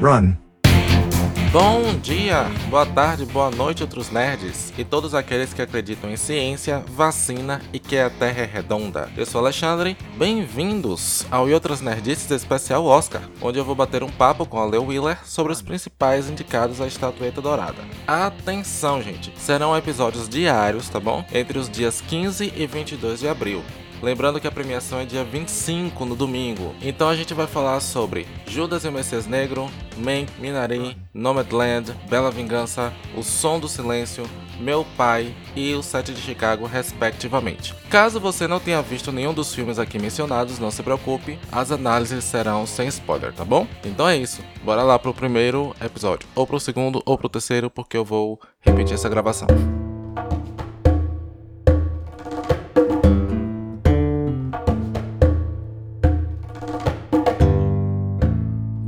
Run. 0.00 0.34
Bom 1.50 1.98
dia, 2.02 2.44
boa 2.68 2.84
tarde, 2.84 3.24
boa 3.24 3.50
noite, 3.50 3.82
outros 3.82 4.10
nerds 4.10 4.70
e 4.76 4.84
todos 4.84 5.14
aqueles 5.14 5.54
que 5.54 5.62
acreditam 5.62 6.10
em 6.10 6.16
ciência, 6.16 6.84
vacina 6.86 7.62
e 7.72 7.78
que 7.78 7.96
a 7.96 8.10
Terra 8.10 8.42
é 8.42 8.44
redonda. 8.44 9.08
Eu 9.16 9.24
sou 9.24 9.40
Alexandre, 9.40 9.96
bem-vindos 10.18 11.24
ao 11.30 11.48
E 11.48 11.54
Outras 11.54 11.80
Nerdices 11.80 12.30
Especial 12.30 12.84
Oscar, 12.84 13.22
onde 13.40 13.58
eu 13.58 13.64
vou 13.64 13.74
bater 13.74 14.02
um 14.02 14.10
papo 14.10 14.44
com 14.44 14.58
a 14.58 14.66
Leo 14.66 14.84
Wheeler 14.84 15.18
sobre 15.24 15.50
os 15.50 15.62
principais 15.62 16.28
indicados 16.28 16.78
à 16.78 16.86
estatueta 16.86 17.40
dourada. 17.40 17.82
Atenção, 18.06 19.00
gente, 19.00 19.32
serão 19.38 19.74
episódios 19.74 20.28
diários, 20.28 20.90
tá 20.90 21.00
bom? 21.00 21.24
Entre 21.32 21.58
os 21.58 21.70
dias 21.70 22.02
15 22.02 22.52
e 22.54 22.66
22 22.66 23.20
de 23.20 23.28
abril. 23.28 23.62
Lembrando 24.02 24.40
que 24.40 24.46
a 24.46 24.52
premiação 24.52 25.00
é 25.00 25.04
dia 25.04 25.24
25 25.24 26.04
no 26.04 26.14
domingo. 26.14 26.74
Então 26.82 27.08
a 27.08 27.16
gente 27.16 27.34
vai 27.34 27.46
falar 27.46 27.80
sobre 27.80 28.26
Judas 28.46 28.84
e 28.84 28.88
o 28.88 28.92
Messias 28.92 29.26
Negro, 29.26 29.70
Mank, 29.96 30.30
Minari, 30.38 30.96
Nomadland, 31.12 31.94
Bela 32.08 32.30
Vingança, 32.30 32.92
O 33.16 33.22
Som 33.22 33.58
do 33.58 33.68
Silêncio, 33.68 34.24
Meu 34.60 34.84
Pai 34.96 35.34
e 35.54 35.74
O 35.74 35.82
Sete 35.82 36.12
de 36.12 36.20
Chicago, 36.20 36.66
respectivamente. 36.66 37.74
Caso 37.88 38.20
você 38.20 38.46
não 38.46 38.60
tenha 38.60 38.82
visto 38.82 39.10
nenhum 39.10 39.32
dos 39.32 39.54
filmes 39.54 39.78
aqui 39.78 39.98
mencionados, 39.98 40.58
não 40.58 40.70
se 40.70 40.82
preocupe, 40.82 41.38
as 41.50 41.70
análises 41.70 42.24
serão 42.24 42.66
sem 42.66 42.88
spoiler, 42.88 43.32
tá 43.32 43.44
bom? 43.44 43.66
Então 43.84 44.08
é 44.08 44.16
isso, 44.16 44.42
bora 44.62 44.82
lá 44.82 44.98
pro 44.98 45.14
primeiro 45.14 45.74
episódio, 45.80 46.28
ou 46.34 46.46
pro 46.46 46.60
segundo 46.60 47.02
ou 47.06 47.16
pro 47.16 47.28
terceiro, 47.28 47.70
porque 47.70 47.96
eu 47.96 48.04
vou 48.04 48.38
repetir 48.60 48.94
essa 48.94 49.08
gravação. 49.08 49.46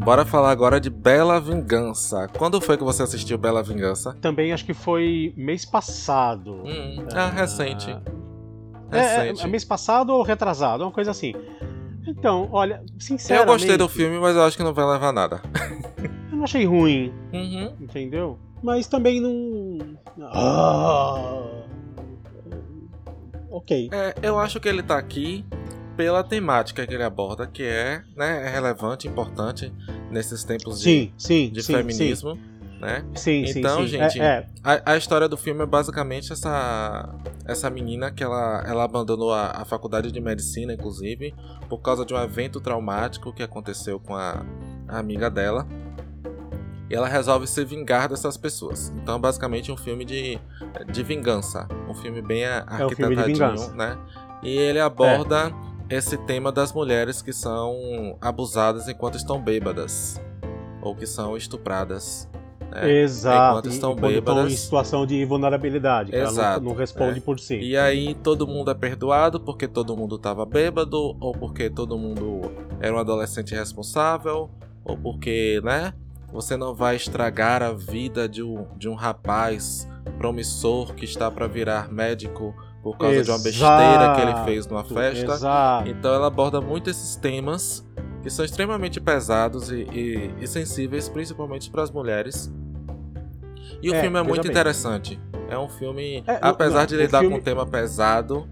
Bora 0.08 0.24
falar 0.24 0.50
agora 0.50 0.80
de 0.80 0.88
Bela 0.88 1.38
Vingança. 1.38 2.28
Quando 2.38 2.62
foi 2.62 2.78
que 2.78 2.82
você 2.82 3.02
assistiu 3.02 3.36
Bela 3.36 3.62
Vingança? 3.62 4.16
Também 4.22 4.54
acho 4.54 4.64
que 4.64 4.72
foi 4.72 5.34
mês 5.36 5.66
passado. 5.66 6.62
Hum, 6.64 7.06
ah, 7.14 7.28
recente. 7.28 7.90
É, 8.90 9.00
recente. 9.02 9.42
É, 9.42 9.44
é, 9.44 9.46
mês 9.46 9.66
passado 9.66 10.08
ou 10.14 10.22
retrasado, 10.22 10.82
uma 10.82 10.90
coisa 10.90 11.10
assim. 11.10 11.34
Então, 12.06 12.48
olha, 12.50 12.82
sinceramente... 12.98 13.50
Eu 13.50 13.54
gostei 13.54 13.76
do 13.76 13.86
filme, 13.86 14.18
mas 14.18 14.34
eu 14.34 14.44
acho 14.44 14.56
que 14.56 14.62
não 14.62 14.72
vai 14.72 14.86
levar 14.86 15.12
nada. 15.12 15.42
eu 16.32 16.38
não 16.38 16.44
achei 16.44 16.64
ruim, 16.64 17.12
uhum. 17.30 17.74
entendeu? 17.78 18.38
Mas 18.62 18.86
também 18.86 19.20
não... 19.20 19.98
Ah... 20.22 21.42
Ok. 23.50 23.90
É, 23.92 24.14
eu 24.22 24.38
acho 24.38 24.58
que 24.58 24.70
ele 24.70 24.82
tá 24.82 24.96
aqui 24.96 25.44
pela 25.98 26.22
temática 26.22 26.86
que 26.86 26.94
ele 26.94 27.02
aborda, 27.02 27.44
que 27.44 27.64
é, 27.64 28.04
né, 28.16 28.46
é 28.46 28.48
relevante, 28.48 29.08
importante 29.08 29.74
nesses 30.12 30.44
tempos 30.44 30.78
de, 30.78 30.84
sim, 30.84 31.12
sim, 31.18 31.50
de 31.50 31.60
sim, 31.60 31.72
feminismo. 31.72 32.36
Sim. 32.36 32.40
Né? 32.80 33.04
Sim, 33.16 33.44
então, 33.48 33.84
gente, 33.84 34.20
é, 34.20 34.24
é. 34.24 34.46
A, 34.62 34.92
a, 34.92 34.96
história 34.96 35.28
do 35.28 35.36
filme 35.36 35.64
é 35.64 35.66
basicamente 35.66 36.32
essa 36.32 37.12
essa 37.44 37.68
menina 37.68 38.12
que 38.12 38.22
ela, 38.22 38.62
ela 38.64 38.84
abandonou 38.84 39.32
a, 39.32 39.50
a 39.50 39.64
faculdade 39.64 40.12
de 40.12 40.20
medicina, 40.20 40.72
inclusive, 40.72 41.34
por 41.68 41.78
causa 41.78 42.06
de 42.06 42.14
um 42.14 42.22
evento 42.22 42.60
traumático 42.60 43.32
que 43.32 43.42
aconteceu 43.42 43.98
com 43.98 44.14
a, 44.14 44.46
a 44.86 44.98
amiga 45.00 45.28
dela. 45.28 45.66
E 46.88 46.94
ela 46.94 47.08
resolve 47.08 47.48
se 47.48 47.64
vingar 47.64 48.08
dessas 48.08 48.36
pessoas. 48.36 48.92
Então, 49.02 49.16
é 49.16 49.18
basicamente 49.18 49.72
um 49.72 49.76
filme 49.76 50.04
de, 50.04 50.38
de 50.92 51.02
vingança. 51.02 51.66
Um 51.88 51.94
filme 51.94 52.22
bem 52.22 52.44
arquitetadinho, 52.46 53.42
é 53.42 53.50
um 53.50 53.74
né? 53.74 53.98
E 54.40 54.56
ele 54.56 54.78
aborda 54.78 55.48
é 55.48 55.67
esse 55.90 56.16
tema 56.18 56.52
das 56.52 56.72
mulheres 56.72 57.22
que 57.22 57.32
são 57.32 58.16
abusadas 58.20 58.88
enquanto 58.88 59.16
estão 59.16 59.40
bêbadas 59.40 60.20
ou 60.82 60.94
que 60.94 61.06
são 61.06 61.36
estupradas. 61.36 62.28
Né? 62.70 63.00
Exato. 63.00 63.58
Enquanto 63.58 63.68
estão 63.72 63.94
bêbadas. 63.94 64.18
Estão 64.18 64.48
em 64.48 64.56
situação 64.56 65.06
de 65.06 65.24
vulnerabilidade. 65.24 66.14
Exato. 66.14 66.60
Não, 66.60 66.70
não, 66.70 66.76
responde 66.76 67.18
é. 67.18 67.22
por 67.22 67.38
si. 67.38 67.58
E 67.58 67.76
aí 67.76 68.14
todo 68.14 68.46
mundo 68.46 68.70
é 68.70 68.74
perdoado 68.74 69.40
porque 69.40 69.66
todo 69.66 69.96
mundo 69.96 70.16
estava 70.16 70.44
bêbado 70.44 71.16
ou 71.18 71.32
porque 71.32 71.70
todo 71.70 71.96
mundo 71.96 72.52
era 72.80 72.94
um 72.94 72.98
adolescente 72.98 73.54
responsável 73.54 74.50
ou 74.84 74.96
porque, 74.96 75.60
né? 75.64 75.94
Você 76.30 76.58
não 76.58 76.74
vai 76.74 76.96
estragar 76.96 77.62
a 77.62 77.72
vida 77.72 78.28
de 78.28 78.42
um, 78.42 78.66
de 78.76 78.86
um 78.86 78.94
rapaz 78.94 79.88
promissor 80.18 80.94
que 80.94 81.06
está 81.06 81.30
para 81.30 81.46
virar 81.46 81.90
médico 81.90 82.54
por 82.82 82.96
causa 82.96 83.16
exato, 83.16 83.24
de 83.24 83.30
uma 83.30 83.44
besteira 83.44 84.14
que 84.14 84.20
ele 84.20 84.44
fez 84.44 84.66
numa 84.66 84.84
festa. 84.84 85.32
Exato. 85.32 85.88
Então 85.88 86.14
ela 86.14 86.26
aborda 86.26 86.60
muito 86.60 86.88
esses 86.88 87.16
temas 87.16 87.86
que 88.22 88.30
são 88.30 88.44
extremamente 88.44 89.00
pesados 89.00 89.70
e, 89.70 89.82
e, 89.92 90.34
e 90.40 90.46
sensíveis, 90.46 91.08
principalmente 91.08 91.70
para 91.70 91.82
as 91.82 91.90
mulheres. 91.90 92.52
E 93.82 93.90
o 93.90 93.94
é, 93.94 94.00
filme 94.00 94.18
é 94.18 94.22
muito 94.22 94.46
interessante. 94.48 95.20
É 95.48 95.58
um 95.58 95.68
filme, 95.68 96.22
é, 96.26 96.38
apesar 96.40 96.80
não, 96.80 96.86
de 96.86 96.96
lidar 96.96 97.20
filme... 97.20 97.36
com 97.36 97.40
um 97.40 97.44
tema 97.44 97.66
pesado, 97.66 98.48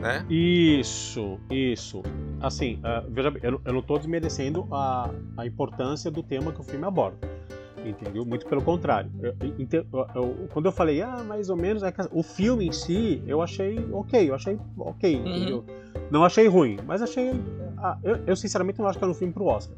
né? 0.00 0.24
Isso, 0.28 1.38
isso. 1.50 2.02
Assim, 2.40 2.74
uh, 2.76 3.10
veja 3.10 3.30
bem, 3.30 3.40
eu, 3.42 3.60
eu 3.64 3.72
não 3.72 3.80
estou 3.80 3.98
desmerecendo 3.98 4.66
a, 4.70 5.10
a 5.36 5.46
importância 5.46 6.10
do 6.10 6.22
tema 6.22 6.52
que 6.52 6.60
o 6.60 6.64
filme 6.64 6.84
aborda 6.84 7.35
entendeu? 7.88 8.24
Muito 8.24 8.46
pelo 8.46 8.62
contrário. 8.62 9.10
Eu, 9.22 9.34
eu, 9.40 10.06
eu, 10.14 10.48
quando 10.52 10.66
eu 10.66 10.72
falei, 10.72 11.02
ah, 11.02 11.22
mais 11.26 11.48
ou 11.48 11.56
menos, 11.56 11.82
é 11.82 11.92
o 12.12 12.22
filme 12.22 12.66
em 12.66 12.72
si, 12.72 13.22
eu 13.26 13.42
achei 13.42 13.78
ok, 13.92 14.30
eu 14.30 14.34
achei 14.34 14.58
ok, 14.78 15.16
uhum. 15.16 15.26
entendeu? 15.26 15.64
Não 16.10 16.24
achei 16.24 16.46
ruim, 16.46 16.78
mas 16.86 17.02
achei. 17.02 17.32
Ah, 17.78 17.98
eu, 18.26 18.36
sinceramente 18.36 18.78
não 18.78 18.86
acho 18.86 18.98
que 18.98 19.04
é 19.04 19.08
um 19.08 19.14
filme 19.14 19.32
pro 19.32 19.46
Oscar. 19.46 19.76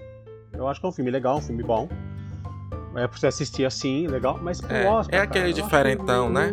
Eu 0.53 0.67
acho 0.69 0.81
que 0.81 0.87
é 0.87 0.89
um 0.89 0.93
filme 0.93 1.11
legal, 1.11 1.39
um 1.39 1.43
filme 1.43 1.63
bom. 1.63 1.89
É 2.95 3.07
pra 3.07 3.19
você 3.19 3.27
assistir 3.27 3.65
assim, 3.65 4.07
legal, 4.07 4.39
mas 4.43 4.61
pro 4.61 4.75
é, 4.75 4.89
Oscar. 4.89 5.21
É 5.21 5.23
aquele 5.23 5.53
cara, 5.53 5.63
diferentão, 5.63 6.31
né? 6.31 6.53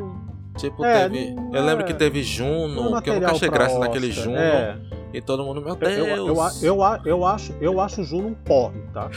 Tipo, 0.57 0.85
é, 0.85 1.09
teve. 1.09 1.35
Eu 1.53 1.65
lembro 1.65 1.85
que 1.85 1.93
teve 1.93 2.23
Juno, 2.23 3.01
que 3.01 3.09
eu 3.09 3.15
nunca 3.15 3.31
achei 3.31 3.49
graça 3.49 3.79
naquele 3.79 4.11
Juno. 4.11 4.37
É. 4.37 4.77
E 5.15 5.21
todo 5.21 5.45
mundo, 5.45 5.61
meu 5.61 5.75
Deus! 5.77 5.93
Eu, 5.93 6.05
eu, 6.05 6.27
eu, 6.61 6.83
eu, 7.05 7.25
acho, 7.25 7.53
eu 7.61 7.79
acho 7.79 8.01
o 8.01 8.03
Juno 8.03 8.27
um 8.29 8.33
porre, 8.33 8.81
tá? 8.93 9.09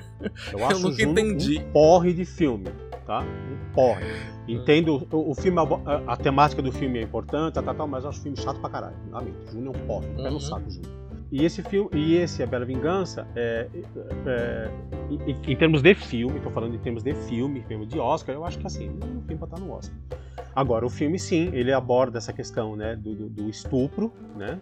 Eu 0.50 0.64
acho 0.64 0.76
eu 0.76 0.78
nunca 0.90 1.02
Juno 1.02 1.20
entendi. 1.20 1.58
um 1.58 1.72
porre 1.72 2.14
de 2.14 2.24
filme, 2.24 2.70
tá? 3.04 3.20
Um 3.20 3.72
porre. 3.74 4.02
Entendo, 4.48 5.06
o, 5.12 5.30
o 5.30 5.34
filme, 5.34 5.58
a, 5.58 6.12
a, 6.12 6.16
temática 6.16 6.62
do 6.62 6.72
filme 6.72 6.98
é 6.98 7.02
importante, 7.02 7.54
tá, 7.54 7.62
tá, 7.62 7.74
tá, 7.74 7.86
mas 7.86 8.04
eu 8.04 8.10
acho 8.10 8.18
o 8.20 8.22
filme 8.22 8.36
chato 8.38 8.60
pra 8.60 8.70
caralho. 8.70 8.96
Realmente, 9.10 9.36
Juno 9.50 9.72
é 9.72 9.76
um 9.76 9.86
porre, 9.86 10.06
pé 10.08 10.22
no 10.22 10.30
Uhum. 10.32 10.40
saco, 10.40 10.70
Juno. 10.70 10.88
E 11.30 11.44
esse 11.44 11.62
filme, 11.62 11.90
e 11.94 12.16
esse 12.16 12.42
A 12.42 12.46
Bela 12.46 12.64
Vingança, 12.64 13.26
é, 13.36 13.68
é, 14.26 14.70
em, 15.10 15.52
em 15.52 15.56
termos 15.56 15.82
de 15.82 15.94
filme, 15.94 16.40
tô 16.40 16.50
falando 16.50 16.74
em 16.74 16.78
termos 16.78 17.02
de 17.02 17.14
filme, 17.14 17.62
filme 17.68 17.86
de 17.86 17.98
Oscar, 17.98 18.34
eu 18.34 18.44
acho 18.44 18.58
que 18.58 18.66
assim, 18.66 18.88
não 18.88 19.20
tem 19.22 19.36
pra 19.36 19.46
estar 19.46 19.60
no 19.60 19.72
Oscar. 19.72 19.96
Agora, 20.54 20.84
o 20.84 20.90
filme, 20.90 21.18
sim, 21.18 21.50
ele 21.54 21.72
aborda 21.72 22.18
essa 22.18 22.32
questão 22.32 22.76
né, 22.76 22.94
do, 22.94 23.14
do, 23.14 23.28
do 23.28 23.48
estupro, 23.48 24.12
né, 24.36 24.60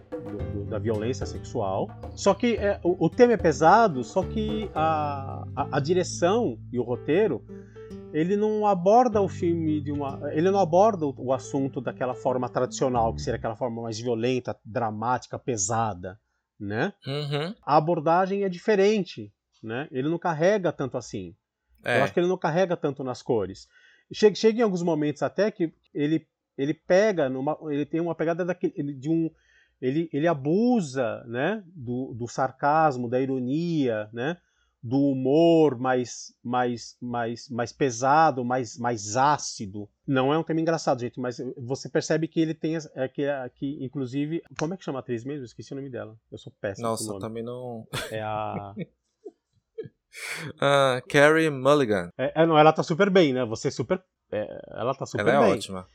do, 0.53 0.65
da 0.65 0.79
violência 0.79 1.27
sexual. 1.27 1.89
Só 2.15 2.33
que 2.33 2.57
é, 2.57 2.81
o, 2.85 3.07
o, 3.07 3.11
tema 3.11 3.33
é 3.33 3.37
pesado, 3.37 4.05
só 4.05 4.23
que 4.23 4.71
a, 4.75 5.45
a, 5.57 5.77
a, 5.77 5.81
direção 5.81 6.59
e 6.73 6.79
o 6.79 6.83
roteiro, 6.83 7.45
ele 8.13 8.37
não 8.37 8.67
aborda 8.67 9.21
o 9.21 9.29
filme 9.29 9.81
de 9.81 9.91
uma... 9.91 10.21
Ele 10.33 10.51
não 10.51 10.61
aborda 10.61 11.07
o, 11.07 11.15
o 11.17 11.33
assunto 11.33 11.81
daquela 11.81 12.15
forma 12.15 12.49
tradicional, 12.49 13.13
que 13.13 13.23
seria 13.23 13.39
aquela 13.39 13.57
forma 13.57 13.83
mais 13.83 13.99
violenta, 13.99 14.57
dramática, 14.65 15.39
pesada, 15.39 16.19
né? 16.59 16.93
Uhum. 17.05 17.55
A 17.67 17.77
abordagem 17.77 18.45
é 18.45 18.49
diferente, 18.49 19.33
né? 19.61 19.89
Ele 19.91 20.09
não 20.09 20.19
carrega 20.19 20.73
tanto 20.73 20.97
assim. 20.97 21.35
É. 21.85 21.99
Eu 21.99 22.05
acho 22.05 22.13
que 22.13 22.21
ele 22.21 22.29
não 22.29 22.39
carrega 22.39 22.77
tanto 22.77 23.03
nas 23.03 23.23
cores. 23.23 23.67
Chega, 24.13 24.35
chega 24.35 24.61
em 24.61 24.63
alguns 24.63 24.83
momentos 24.83 25.23
até 25.23 25.51
que 25.51 25.73
ele, 25.95 26.27
ele 26.57 26.75
pega, 26.75 27.29
numa, 27.29 27.57
ele 27.69 27.87
tem 27.87 28.01
uma 28.01 28.15
pegada 28.15 28.45
daquele, 28.45 28.93
de 28.95 29.09
um. 29.09 29.31
Ele, 29.81 30.11
ele 30.13 30.29
abusa 30.29 31.25
né, 31.27 31.63
do, 31.67 32.13
do 32.13 32.29
sarcasmo, 32.29 33.09
da 33.09 33.19
ironia, 33.19 34.11
né, 34.13 34.37
do 34.83 34.99
humor 34.99 35.79
mais, 35.79 36.35
mais, 36.43 36.97
mais, 37.01 37.49
mais 37.49 37.73
pesado, 37.73 38.45
mais, 38.45 38.79
mais 38.79 39.17
ácido. 39.17 39.89
Não 40.07 40.33
é 40.33 40.39
um 40.39 40.43
tema 40.43 40.61
engraçado, 40.61 41.01
gente, 41.01 41.21
mas 41.21 41.39
você 41.57 41.89
percebe 41.89 42.27
que 42.27 42.41
ele 42.41 42.55
tem. 42.55 42.77
É, 42.95 43.09
que, 43.09 43.23
é, 43.23 43.49
que, 43.49 43.83
inclusive. 43.85 44.43
Como 44.59 44.75
é 44.75 44.77
que 44.77 44.85
chama 44.85 44.99
a 44.99 45.01
atriz 45.01 45.25
mesmo? 45.25 45.43
Eu 45.43 45.47
esqueci 45.47 45.73
o 45.73 45.77
nome 45.77 45.91
dela. 45.91 46.17
Eu 46.31 46.39
sou 46.39 46.53
péssimo. 46.61 46.89
Nossa, 46.89 47.19
também 47.19 47.43
não. 47.43 47.87
É 48.11 48.21
a. 48.21 48.75
Uh, 50.57 51.07
Carrie 51.09 51.51
Mulligan. 51.51 52.11
É, 52.19 52.43
é, 52.43 52.47
não, 52.47 52.59
ela 52.59 52.73
tá 52.73 52.83
super 52.83 53.11
bem, 53.11 53.33
né? 53.33 53.45
Você 53.45 53.71
super. 53.71 54.03
É, 54.31 54.47
ela 54.73 54.95
tá 54.95 55.07
super 55.07 55.27
ela 55.27 55.33
é 55.33 55.47
bem. 55.47 55.55
ótima. 55.55 55.87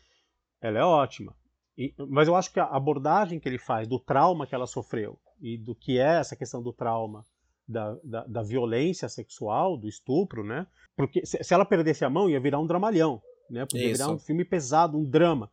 Ela 0.62 0.80
é 0.80 0.84
ótima. 0.84 1.36
E, 1.78 1.94
mas 2.10 2.28
eu 2.28 2.36
acho 2.36 2.52
que 2.52 2.60
a 2.60 2.66
abordagem 2.66 3.40
que 3.40 3.48
ele 3.48 3.58
faz 3.58 3.88
do 3.88 4.00
trauma 4.00 4.48
que 4.48 4.56
ela 4.56 4.66
sofreu 4.66 5.20
e 5.42 5.58
do 5.58 5.76
que 5.76 6.00
é 6.00 6.20
essa 6.20 6.36
questão 6.36 6.62
do 6.62 6.72
trauma, 6.72 7.26
da, 7.68 7.96
da, 8.04 8.26
da 8.26 8.42
violência 8.42 9.10
sexual, 9.10 9.78
do 9.78 9.88
estupro, 9.88 10.44
né? 10.44 10.66
Porque 10.96 11.26
se, 11.26 11.44
se, 11.44 11.54
ela 11.54 11.66
perdesse 11.66 12.06
a 12.06 12.10
mão, 12.10 12.30
ia 12.30 12.40
virar 12.40 12.60
um 12.60 12.68
dramalhão, 12.68 13.22
né? 13.50 13.66
Podia 13.66 13.92
Isso. 13.92 14.02
virar 14.02 14.14
um 14.14 14.20
filme 14.20 14.46
pesado, 14.46 14.98
um 14.98 15.04
drama. 15.04 15.52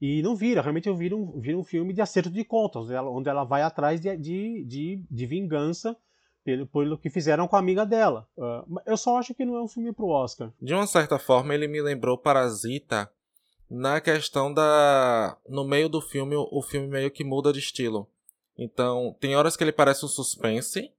E 0.00 0.20
não 0.20 0.34
vira, 0.34 0.60
realmente 0.60 0.88
eu 0.88 0.96
viro 0.96 1.16
um, 1.16 1.40
vira 1.40 1.56
um 1.56 1.62
filme 1.62 1.92
de 1.92 2.00
acerto 2.00 2.30
de 2.30 2.44
contas, 2.44 2.82
onde 2.82 2.94
ela, 2.94 3.10
onde 3.10 3.28
ela 3.28 3.44
vai 3.44 3.62
atrás 3.62 4.00
de, 4.00 4.16
de, 4.16 4.64
de, 4.64 5.04
de 5.08 5.26
vingança 5.26 5.96
pelo, 6.44 6.66
pelo 6.66 6.98
que 6.98 7.10
fizeram 7.10 7.48
com 7.48 7.56
a 7.56 7.58
amiga 7.58 7.84
dela. 7.84 8.28
Uh, 8.36 8.80
eu 8.86 8.96
só 8.96 9.18
acho 9.18 9.34
que 9.34 9.44
não 9.44 9.56
é 9.56 9.62
um 9.62 9.68
filme 9.68 9.92
pro 9.92 10.08
Oscar. 10.08 10.52
De 10.60 10.74
uma 10.74 10.86
certa 10.86 11.18
forma, 11.18 11.54
ele 11.54 11.68
me 11.68 11.80
lembrou 11.80 12.18
Parasita 12.18 13.10
na 13.70 14.00
questão 14.00 14.52
da. 14.52 15.36
No 15.48 15.64
meio 15.64 15.88
do 15.88 16.00
filme, 16.00 16.36
o 16.36 16.62
filme 16.62 16.88
meio 16.88 17.10
que 17.10 17.24
muda 17.24 17.52
de 17.52 17.58
estilo. 17.58 18.08
Então, 18.56 19.16
tem 19.18 19.34
horas 19.34 19.56
que 19.56 19.64
ele 19.64 19.72
parece 19.72 20.04
um 20.04 20.08
suspense, 20.08 20.92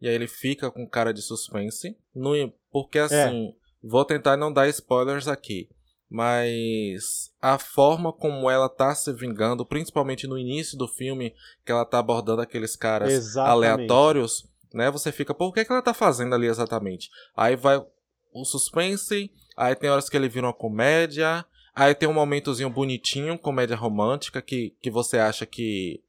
e 0.00 0.08
aí 0.08 0.14
ele 0.14 0.26
fica 0.26 0.70
com 0.70 0.88
cara 0.88 1.12
de 1.12 1.22
suspense. 1.22 1.96
No, 2.14 2.32
porque 2.70 2.98
assim, 2.98 3.48
é. 3.48 3.54
vou 3.82 4.04
tentar 4.04 4.36
não 4.36 4.52
dar 4.52 4.68
spoilers 4.68 5.28
aqui. 5.28 5.68
Mas 6.08 7.32
a 7.40 7.58
forma 7.58 8.12
como 8.12 8.48
ela 8.48 8.68
tá 8.68 8.94
se 8.94 9.12
vingando, 9.12 9.66
principalmente 9.66 10.26
no 10.26 10.38
início 10.38 10.78
do 10.78 10.86
filme, 10.86 11.34
que 11.64 11.72
ela 11.72 11.84
tá 11.84 11.98
abordando 11.98 12.42
aqueles 12.42 12.76
caras 12.76 13.12
Exatamente. 13.12 13.50
aleatórios, 13.50 14.46
né? 14.76 14.90
Você 14.90 15.10
fica, 15.10 15.34
pô, 15.34 15.46
o 15.46 15.52
que, 15.52 15.60
é 15.60 15.64
que 15.64 15.72
ela 15.72 15.82
tá 15.82 15.94
fazendo 15.94 16.34
ali 16.34 16.46
exatamente? 16.46 17.10
Aí 17.36 17.56
vai 17.56 17.82
o 18.32 18.44
suspense, 18.44 19.30
aí 19.56 19.74
tem 19.74 19.88
horas 19.88 20.10
que 20.10 20.16
ele 20.16 20.28
vira 20.28 20.46
uma 20.46 20.52
comédia, 20.52 21.44
aí 21.74 21.94
tem 21.94 22.08
um 22.08 22.12
momentozinho 22.12 22.68
bonitinho, 22.68 23.38
comédia 23.38 23.74
romântica, 23.74 24.42
que, 24.42 24.74
que 24.82 24.90
você 24.90 25.18
acha 25.18 25.46
que 25.46 26.00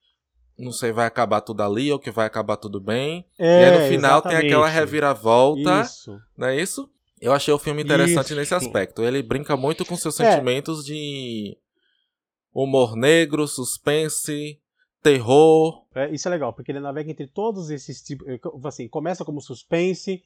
não 0.60 0.72
sei, 0.72 0.92
vai 0.92 1.06
acabar 1.06 1.40
tudo 1.40 1.62
ali 1.62 1.92
ou 1.92 2.00
que 2.00 2.10
vai 2.10 2.26
acabar 2.26 2.58
tudo 2.58 2.82
bem. 2.82 3.26
É, 3.38 3.62
e 3.62 3.66
aí 3.66 3.80
no 3.80 3.88
final 3.88 4.20
exatamente. 4.20 4.42
tem 4.42 4.50
aquela 4.50 4.68
reviravolta. 4.68 5.82
Isso. 5.82 6.20
Não 6.36 6.48
é 6.48 6.60
isso? 6.60 6.90
Eu 7.22 7.32
achei 7.32 7.54
o 7.54 7.60
filme 7.60 7.84
interessante 7.84 8.28
isso. 8.28 8.36
nesse 8.36 8.56
aspecto. 8.56 9.04
Ele 9.04 9.22
brinca 9.22 9.56
muito 9.56 9.86
com 9.86 9.96
seus 9.96 10.20
é. 10.20 10.32
sentimentos 10.32 10.84
de 10.84 11.56
humor 12.52 12.96
negro, 12.96 13.48
suspense, 13.48 14.60
terror. 15.12 15.86
É, 15.96 16.10
isso 16.10 16.28
é 16.28 16.32
legal, 16.32 16.54
porque 16.54 16.72
ele 16.72 16.80
navega 16.80 17.10
entre 17.10 17.28
todos 17.28 17.70
esses 17.70 18.02
tipos. 18.02 18.28
Eh, 18.28 18.40
assim, 18.66 18.88
começa 18.88 19.24
como 19.24 19.42
suspense, 19.42 20.24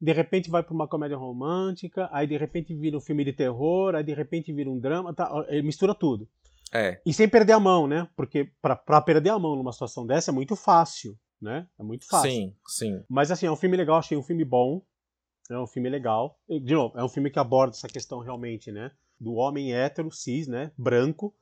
de 0.00 0.12
repente 0.12 0.50
vai 0.50 0.62
para 0.62 0.74
uma 0.74 0.88
comédia 0.88 1.16
romântica, 1.16 2.08
aí 2.12 2.26
de 2.26 2.36
repente 2.36 2.74
vira 2.74 2.96
um 2.96 3.00
filme 3.00 3.24
de 3.24 3.32
terror, 3.32 3.94
aí 3.94 4.04
de 4.04 4.14
repente 4.14 4.52
vira 4.52 4.70
um 4.70 4.78
drama, 4.78 5.14
tá, 5.14 5.30
ele 5.48 5.62
mistura 5.62 5.94
tudo. 5.94 6.28
É. 6.72 7.00
E 7.04 7.12
sem 7.12 7.28
perder 7.28 7.52
a 7.52 7.60
mão, 7.60 7.86
né? 7.86 8.08
Porque 8.14 8.50
para 8.62 9.00
perder 9.00 9.30
a 9.30 9.38
mão 9.38 9.56
numa 9.56 9.72
situação 9.72 10.06
dessa 10.06 10.30
é 10.30 10.34
muito 10.34 10.54
fácil, 10.54 11.18
né? 11.40 11.66
É 11.78 11.82
muito 11.82 12.06
fácil. 12.06 12.30
Sim, 12.30 12.54
sim. 12.66 13.04
Mas 13.08 13.30
assim, 13.30 13.46
é 13.46 13.50
um 13.50 13.56
filme 13.56 13.76
legal, 13.76 13.98
achei 13.98 14.16
um 14.16 14.22
filme 14.22 14.44
bom. 14.44 14.82
É 15.50 15.58
um 15.58 15.66
filme 15.66 15.88
legal. 15.88 16.38
De 16.48 16.74
novo, 16.74 16.96
é 16.96 17.02
um 17.02 17.08
filme 17.08 17.28
que 17.28 17.38
aborda 17.38 17.74
essa 17.74 17.88
questão 17.88 18.20
realmente, 18.20 18.70
né? 18.70 18.92
Do 19.18 19.32
homem 19.32 19.74
hétero, 19.74 20.12
cis, 20.12 20.46
né? 20.46 20.70
Branco, 20.78 21.34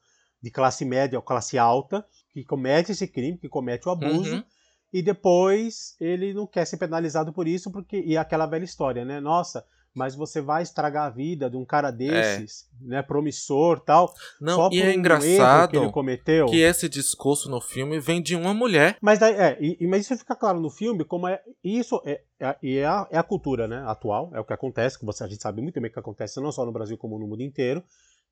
de 0.43 0.50
classe 0.50 0.85
média 0.85 1.19
ou 1.19 1.23
classe 1.23 1.58
alta, 1.58 2.05
que 2.32 2.44
comete 2.44 2.93
esse 2.93 3.06
crime, 3.06 3.38
que 3.38 3.49
comete 3.49 3.88
o 3.88 3.93
abuso. 3.93 4.37
Uhum. 4.37 4.44
E 4.93 5.02
depois 5.02 5.96
ele 6.00 6.32
não 6.32 6.46
quer 6.46 6.64
ser 6.64 6.79
penalizado 6.79 7.32
por 7.32 7.46
isso, 7.46 7.70
porque. 7.70 8.00
E 8.00 8.17
aquela 8.17 8.46
velha 8.46 8.64
história, 8.64 9.05
né? 9.05 9.20
Nossa, 9.20 9.64
mas 9.99 10.14
você 10.14 10.40
vai 10.40 10.62
estragar 10.62 11.06
a 11.06 11.11
vida 11.11 11.50
de 11.50 11.56
um 11.56 11.64
cara 11.64 11.90
desses, 11.90 12.69
é. 12.82 12.87
né, 12.87 13.02
promissor 13.02 13.81
tal, 13.81 14.14
Não, 14.40 14.55
só 14.55 14.69
e 14.69 14.81
por 14.81 14.87
é 14.87 14.90
um 14.90 14.93
engraçado 14.93 15.70
que 15.70 15.76
ele 15.76 15.90
cometeu. 15.90 16.46
Que 16.46 16.61
esse 16.61 16.88
discurso 16.88 17.50
no 17.50 17.61
filme 17.61 17.99
vem 17.99 18.23
de 18.23 18.37
uma 18.37 18.55
mulher. 18.55 18.96
Mas 19.02 19.19
daí, 19.19 19.34
é, 19.34 19.58
e, 19.61 19.87
mas 19.87 20.02
isso 20.02 20.17
fica 20.17 20.37
claro 20.37 20.61
no 20.61 20.70
filme 20.70 21.05
como 21.05 21.26
é 21.26 21.43
isso 21.64 22.00
é, 22.06 22.23
é, 22.38 22.56
é, 22.62 22.84
a, 22.87 23.08
é 23.11 23.19
a 23.19 23.23
cultura, 23.23 23.67
né, 23.67 23.82
atual, 23.87 24.31
é 24.34 24.41
o 24.41 24.44
que 24.44 24.52
acontece, 24.52 24.99
que 24.99 25.05
você 25.05 25.25
a 25.25 25.29
gente 25.29 25.43
sabe 25.43 25.61
muito 25.61 25.81
bem 25.81 25.91
que 25.91 25.99
acontece 25.99 26.41
não 26.41 26.52
só 26.52 26.64
no 26.64 26.73
Brasil 26.73 26.96
como 26.96 27.19
no 27.19 27.26
mundo 27.26 27.43
inteiro, 27.43 27.82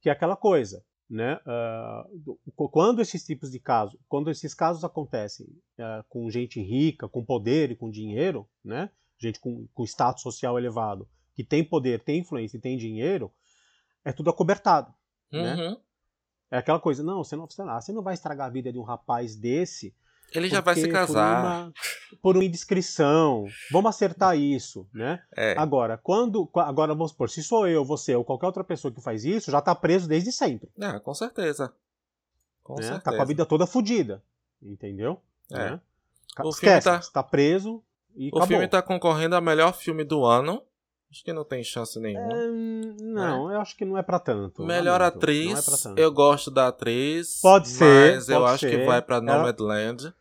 que 0.01 0.09
é 0.09 0.13
aquela 0.13 0.37
coisa, 0.37 0.83
né, 1.09 1.39
uh, 1.47 2.69
quando 2.71 3.01
esses 3.01 3.25
tipos 3.25 3.51
de 3.51 3.61
casos, 3.61 3.99
quando 4.09 4.31
esses 4.31 4.53
casos 4.55 4.83
acontecem 4.83 5.47
uh, 5.79 6.05
com 6.09 6.29
gente 6.31 6.61
rica, 6.61 7.09
com 7.09 7.25
poder 7.25 7.71
e 7.71 7.77
com 7.77 7.91
dinheiro, 7.91 8.49
né, 8.65 8.91
gente 9.19 9.39
com, 9.39 9.67
com 9.73 9.85
status 9.85 10.23
social 10.23 10.59
elevado 10.59 11.09
que 11.37 11.45
tem 11.45 11.63
poder, 11.63 12.03
tem 12.03 12.21
influência 12.21 12.57
e 12.57 12.61
tem 12.61 12.79
dinheiro, 12.79 13.31
é 14.03 14.11
tudo 14.11 14.31
acobertado. 14.31 14.93
Né? 15.31 15.55
Uhum. 15.55 15.71
Né? 15.73 15.77
É 16.51 16.57
aquela 16.59 16.81
coisa, 16.81 17.03
não, 17.03 17.23
você 17.23 17.37
não, 17.37 17.47
você 17.47 17.93
não 17.93 18.03
vai 18.03 18.15
estragar 18.15 18.47
a 18.47 18.51
vida 18.51 18.73
de 18.73 18.79
um 18.79 18.83
rapaz 18.83 19.37
desse. 19.37 19.95
Ele 20.35 20.49
já 20.49 20.61
vai 20.61 20.75
se 20.75 20.89
casar. 20.89 21.43
Por 21.43 21.47
uma, 21.47 21.73
por 22.23 22.37
uma 22.37 22.45
indiscrição. 22.45 23.47
Vamos 23.71 23.89
acertar 23.89 24.37
isso, 24.37 24.87
né? 24.93 25.23
É. 25.37 25.55
Agora, 25.57 25.97
quando. 25.97 26.49
Agora, 26.55 26.95
vamos 26.95 27.13
supor, 27.13 27.31
se 27.31 27.43
sou 27.43 27.67
eu, 27.67 27.85
você 27.85 28.15
ou 28.15 28.25
qualquer 28.25 28.47
outra 28.47 28.65
pessoa 28.65 28.93
que 28.93 29.01
faz 29.01 29.25
isso, 29.25 29.51
já 29.51 29.61
tá 29.61 29.75
preso 29.75 30.09
desde 30.09 30.33
sempre. 30.33 30.69
É, 30.81 30.99
com 30.99 31.15
certeza. 31.15 31.73
Com 32.63 32.75
né? 32.75 32.83
certeza. 32.83 33.03
Tá 33.03 33.13
com 33.15 33.23
a 33.23 33.25
vida 33.25 33.47
toda 33.47 33.67
fodida. 33.67 34.23
Entendeu? 34.63 35.21
É. 35.51 35.71
Né? 35.71 35.81
O 36.41 36.51
Esquece, 36.51 36.89
filme 36.89 37.01
tá... 37.01 37.11
tá 37.13 37.23
preso 37.23 37.83
e 38.15 38.27
O 38.27 38.39
acabou. 38.39 38.49
filme 38.49 38.69
tá 38.69 38.83
concorrendo 38.83 39.37
a 39.37 39.41
melhor 39.41 39.73
filme 39.73 40.05
do 40.05 40.25
ano. 40.25 40.63
Acho 41.11 41.25
que 41.25 41.33
não 41.33 41.45
tem 41.45 41.63
chance 41.63 41.99
nenhuma. 42.01 42.33
É, 42.33 42.47
não, 43.03 43.51
eu 43.51 43.61
acho 43.61 43.77
que 43.77 43.85
não 43.85 43.97
é 43.97 44.03
para 44.03 44.19
tanto. 44.19 44.65
Melhor 44.65 45.01
lamento. 45.01 45.17
atriz, 45.17 45.87
é 45.87 45.93
eu 45.97 46.11
gosto 46.13 46.51
da 46.51 46.69
atriz. 46.69 47.41
Pode 47.41 47.69
ser. 47.69 48.17
Mas 48.17 48.29
eu 48.29 48.45
acho 48.45 48.67
ser. 48.69 48.71
que 48.71 48.85
vai 48.85 49.01
pra 49.01 49.21
Nomadland. 49.21 50.13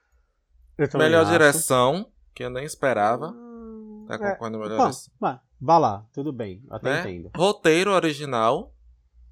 Melhor 0.93 1.21
acho. 1.23 1.31
direção, 1.31 2.11
que 2.33 2.43
eu 2.43 2.49
nem 2.49 2.65
esperava. 2.65 3.29
Hum, 3.29 4.05
tá 4.07 4.17
concorrendo 4.17 4.57
é, 4.57 4.61
melhor 4.61 4.77
bom, 4.77 4.83
direção. 4.83 5.39
Vá 5.59 5.77
lá, 5.77 6.05
tudo 6.13 6.31
bem, 6.31 6.63
até 6.69 6.89
né? 6.89 6.99
entendo. 6.99 7.31
Roteiro 7.35 7.91
original. 7.91 8.73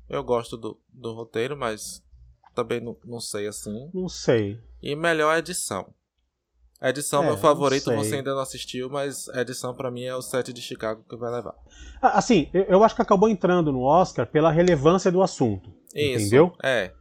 Eu 0.10 0.24
gosto 0.24 0.58
do, 0.58 0.80
do 0.92 1.14
roteiro, 1.14 1.56
mas 1.56 2.04
também 2.54 2.80
não, 2.80 2.96
não 3.06 3.20
sei 3.20 3.48
assim. 3.48 3.90
Não 3.94 4.10
sei. 4.10 4.60
E 4.82 4.96
melhor 4.96 5.38
edição. 5.38 5.94
A 6.84 6.90
edição, 6.90 7.24
é, 7.24 7.28
meu 7.28 7.38
favorito, 7.38 7.90
você 7.96 8.16
ainda 8.16 8.34
não 8.34 8.42
assistiu, 8.42 8.90
mas 8.90 9.30
a 9.30 9.40
edição 9.40 9.74
para 9.74 9.90
mim 9.90 10.04
é 10.04 10.14
o 10.14 10.22
set 10.22 10.52
de 10.52 10.62
Chicago 10.62 11.02
que 11.10 11.16
vai 11.16 11.32
levar. 11.32 11.56
Ah, 12.02 12.18
assim, 12.18 12.50
eu 12.54 12.84
acho 12.84 12.94
que 12.94 13.02
acabou 13.02 13.30
entrando 13.30 13.72
no 13.72 13.84
Oscar 13.84 14.28
pela 14.28 14.52
relevância 14.52 15.10
do 15.10 15.24
assunto. 15.24 15.74
Isso, 15.96 16.20
entendeu? 16.20 16.54
É. 16.62 16.92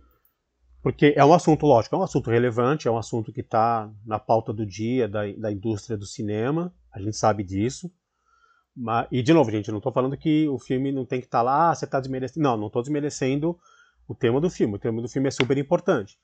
Porque 0.85 1.13
é 1.17 1.25
um 1.25 1.35
assunto, 1.35 1.67
lógico, 1.67 1.97
é 1.97 1.99
um 1.99 2.03
assunto 2.05 2.31
relevante, 2.31 2.87
é 2.87 2.93
um 2.93 2.97
assunto 2.97 3.33
que 3.33 3.41
está 3.41 3.91
na 4.07 4.21
pauta 4.21 4.53
do 4.53 4.65
dia 4.65 5.09
da, 5.09 5.23
da 5.33 5.51
indústria 5.51 5.99
do 5.99 6.07
cinema, 6.07 6.73
a 6.93 7.01
gente 7.01 7.17
sabe 7.17 7.43
disso. 7.43 7.91
Mas, 8.77 9.09
e, 9.11 9.21
de 9.21 9.33
novo, 9.33 9.51
gente, 9.51 9.67
eu 9.67 9.73
não 9.73 9.81
estou 9.81 9.93
falando 9.93 10.17
que 10.17 10.47
o 10.47 10.61
filme 10.61 10.93
não 10.93 11.05
tem 11.05 11.19
que 11.19 11.27
estar 11.27 11.39
tá 11.39 11.43
lá, 11.43 11.71
ah, 11.71 11.75
você 11.75 11.87
está 11.87 11.99
desmerecendo. 11.99 12.45
Não, 12.45 12.57
não 12.57 12.69
estou 12.69 12.83
desmerecendo 12.83 13.59
o 14.07 14.15
tema 14.15 14.41
do 14.41 14.49
filme. 14.49 14.77
O 14.77 14.79
tema 14.79 15.03
do 15.03 15.09
filme 15.09 15.27
é 15.27 15.33
super 15.33 15.59
importante. 15.59 16.17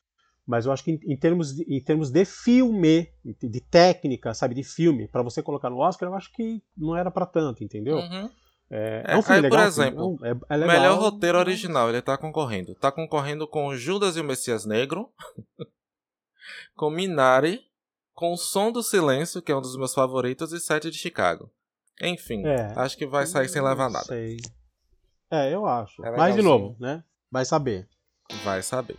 Mas 0.49 0.65
eu 0.65 0.73
acho 0.73 0.83
que 0.83 0.93
em, 0.93 1.13
em 1.13 1.15
termos, 1.15 1.55
de, 1.55 1.63
em 1.69 1.79
termos 1.79 2.11
de 2.11 2.25
filme, 2.25 3.07
de 3.23 3.61
técnica, 3.61 4.33
sabe, 4.33 4.55
de 4.55 4.65
filme, 4.65 5.07
para 5.07 5.23
você 5.23 5.43
colocar 5.43 5.69
no 5.69 5.77
Oscar, 5.77 6.09
eu 6.09 6.15
acho 6.15 6.33
que 6.33 6.63
não 6.75 6.97
era 6.97 7.11
para 7.11 7.27
tanto, 7.27 7.63
entendeu? 7.63 7.99
Uhum. 7.99 8.31
É, 8.71 9.05
é, 9.07 9.17
um 9.19 9.21
filme 9.21 9.37
aí, 9.37 9.43
legal, 9.43 9.59
por 9.59 9.67
exemplo, 9.67 10.19
é, 10.23 10.31
é 10.55 10.57
legal, 10.57 10.81
melhor 10.81 10.99
roteiro 10.99 11.39
original, 11.39 11.91
ele 11.91 12.01
tá 12.01 12.17
concorrendo. 12.17 12.75
Tá 12.75 12.91
concorrendo 12.91 13.47
com 13.47 13.77
Judas 13.77 14.17
e 14.17 14.21
o 14.23 14.25
Messias 14.25 14.65
Negro, 14.65 15.11
com 16.75 16.89
Minari, 16.89 17.61
com 18.15 18.33
O 18.33 18.39
Som 18.39 18.73
do 18.73 18.83
Silêncio, 18.83 19.43
que 19.43 19.53
é 19.53 19.57
um 19.57 19.61
dos 19.61 19.77
meus 19.77 19.93
favoritos, 19.93 20.51
e 20.53 20.59
Sete 20.59 20.91
de 20.91 20.97
Chicago. 20.97 21.53
Enfim, 22.01 22.47
é, 22.47 22.73
acho 22.75 22.97
que 22.97 23.07
vai 23.07 23.27
sair 23.27 23.51
sem 23.51 23.61
levar 23.61 23.91
nada. 23.91 24.07
Sei. 24.07 24.39
É, 25.31 25.53
eu 25.53 25.67
acho. 25.67 26.03
É 26.07 26.17
Mas 26.17 26.35
de 26.35 26.41
novo, 26.41 26.75
né? 26.81 27.05
Vai 27.31 27.45
saber. 27.45 27.87
Vai 28.45 28.63
saber. 28.63 28.97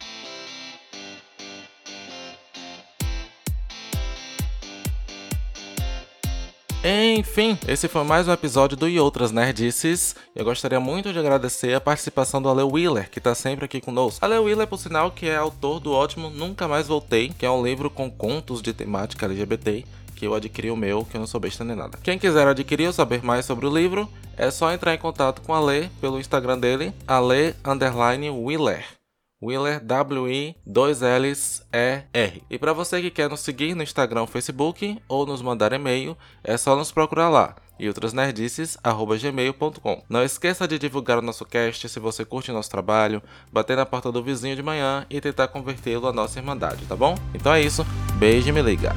Enfim, 6.91 7.55
esse 7.67 7.87
foi 7.87 8.03
mais 8.03 8.27
um 8.27 8.33
episódio 8.33 8.75
do 8.75 8.89
E 8.89 8.99
Outras 8.99 9.31
Nerdices. 9.31 10.15
Eu 10.35 10.43
gostaria 10.43 10.79
muito 10.79 11.13
de 11.13 11.19
agradecer 11.19 11.75
a 11.75 11.79
participação 11.79 12.41
do 12.41 12.49
Ale 12.49 12.63
Wheeler, 12.63 13.11
que 13.11 13.19
está 13.19 13.35
sempre 13.35 13.65
aqui 13.65 13.79
conosco. 13.79 14.25
Ale 14.25 14.39
Wheeler, 14.39 14.65
por 14.65 14.79
sinal, 14.79 15.11
que 15.11 15.27
é 15.27 15.35
autor 15.35 15.79
do 15.79 15.91
ótimo 15.91 16.31
Nunca 16.31 16.67
Mais 16.67 16.87
Voltei, 16.87 17.29
que 17.29 17.45
é 17.45 17.51
um 17.51 17.63
livro 17.63 17.91
com 17.91 18.09
contos 18.09 18.59
de 18.59 18.73
temática 18.73 19.27
LGBT, 19.27 19.85
que 20.15 20.25
eu 20.25 20.33
adquiri 20.33 20.71
o 20.71 20.75
meu, 20.75 21.05
que 21.05 21.15
eu 21.15 21.19
não 21.19 21.27
sou 21.27 21.39
besta 21.39 21.63
nem 21.63 21.75
nada. 21.75 21.99
Quem 22.01 22.17
quiser 22.17 22.47
adquirir 22.47 22.87
ou 22.87 22.93
saber 22.93 23.23
mais 23.23 23.45
sobre 23.45 23.67
o 23.67 23.71
livro, 23.71 24.09
é 24.35 24.49
só 24.49 24.73
entrar 24.73 24.95
em 24.95 24.97
contato 24.97 25.43
com 25.43 25.53
a 25.53 25.59
Ale 25.59 25.91
pelo 26.01 26.19
Instagram 26.19 26.57
dele, 26.57 26.91
ale_wheeler. 27.07 28.98
Willer 29.41 29.79
W-I-2-L-E-R. 29.79 32.43
E 32.49 32.57
para 32.57 32.73
você 32.73 33.01
que 33.01 33.09
quer 33.09 33.29
nos 33.29 33.39
seguir 33.39 33.75
no 33.75 33.83
Instagram 33.83 34.27
Facebook 34.27 34.99
ou 35.07 35.25
nos 35.25 35.41
mandar 35.41 35.73
e-mail, 35.73 36.17
é 36.43 36.57
só 36.57 36.75
nos 36.75 36.91
procurar 36.91 37.29
lá 37.29 37.55
e 37.79 37.87
outras 37.87 38.13
nerdices@gmail.com. 38.13 40.03
Não 40.09 40.23
esqueça 40.23 40.67
de 40.67 40.77
divulgar 40.77 41.17
o 41.17 41.21
nosso 41.21 41.45
cast 41.45 41.87
se 41.87 41.99
você 41.99 42.25
curte 42.25 42.51
nosso 42.51 42.69
trabalho, 42.69 43.23
bater 43.51 43.77
na 43.77 43.85
porta 43.85 44.11
do 44.11 44.21
vizinho 44.21 44.55
de 44.55 44.61
manhã 44.61 45.05
e 45.09 45.21
tentar 45.21 45.47
convertê-lo 45.47 46.07
à 46.07 46.13
nossa 46.13 46.37
irmandade, 46.37 46.85
tá 46.85 46.95
bom? 46.95 47.15
Então 47.33 47.53
é 47.53 47.61
isso, 47.61 47.85
beijo 48.15 48.49
e 48.49 48.51
me 48.51 48.61
liga. 48.61 48.93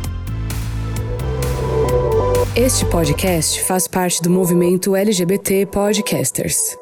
Este 2.57 2.85
podcast 2.87 3.63
faz 3.63 3.89
parte 3.89 4.21
do 4.21 4.29
movimento 4.29 4.95
LGBT 4.95 5.65
Podcasters. 5.67 6.82